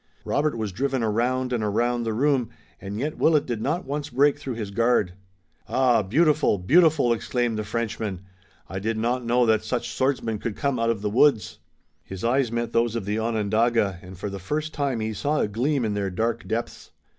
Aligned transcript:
Robert 0.25 0.57
was 0.57 0.71
driven 0.71 1.03
around 1.03 1.53
and 1.53 1.63
around 1.63 2.01
the 2.05 2.13
room, 2.13 2.49
and 2.79 2.97
yet 2.97 3.19
Willet 3.19 3.45
did 3.45 3.61
not 3.61 3.85
once 3.85 4.09
break 4.09 4.39
through 4.39 4.55
his 4.55 4.71
guard. 4.71 5.13
"Ah, 5.69 6.01
beautiful! 6.01 6.57
beautiful!" 6.57 7.13
exclaimed 7.13 7.55
the 7.55 7.63
Frenchman. 7.63 8.21
"I 8.67 8.79
did 8.79 8.97
not 8.97 9.23
know 9.23 9.45
that 9.45 9.63
such 9.63 9.91
swordsmen 9.93 10.39
could 10.39 10.55
come 10.55 10.79
out 10.79 10.89
of 10.89 11.03
the 11.03 11.09
woods!" 11.11 11.59
His 12.03 12.23
eyes 12.23 12.51
met 12.51 12.71
those 12.73 12.95
of 12.95 13.05
the 13.05 13.19
Onondaga 13.19 13.99
and 14.01 14.17
for 14.17 14.31
the 14.31 14.39
first 14.39 14.73
time 14.73 15.01
he 15.01 15.13
saw 15.13 15.39
a 15.39 15.47
gleam 15.47 15.85
in 15.85 15.93
their 15.93 16.09
dark 16.09 16.47
depths. 16.47 16.89